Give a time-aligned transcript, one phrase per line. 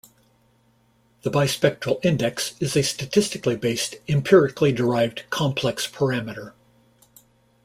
[1.21, 6.53] The bispectral index is a statistically based, empirically derived complex parameter.